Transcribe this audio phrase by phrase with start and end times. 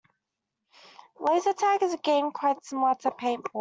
[1.19, 3.59] Laser tag is a game quite similar to paintball.